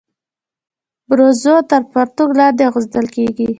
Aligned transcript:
برزو 1.07 1.55
تر 1.69 1.81
پرتوګ 1.91 2.29
لاندي 2.39 2.63
اغوستل 2.69 3.05
کيږي. 3.15 3.47